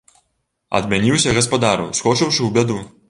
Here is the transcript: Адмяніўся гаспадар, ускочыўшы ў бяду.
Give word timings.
Адмяніўся 0.79 1.35
гаспадар, 1.41 1.85
ускочыўшы 1.93 2.37
ў 2.43 2.49
бяду. 2.57 2.81